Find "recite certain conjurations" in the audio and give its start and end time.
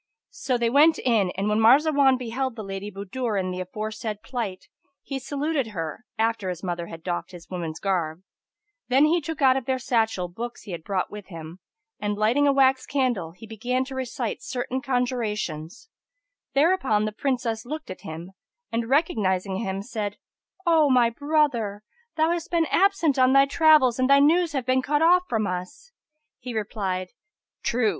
13.93-15.89